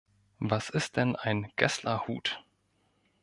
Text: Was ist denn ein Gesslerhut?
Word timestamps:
Was 0.39 0.71
ist 0.71 0.97
denn 0.97 1.15
ein 1.15 1.51
Gesslerhut? 1.57 2.43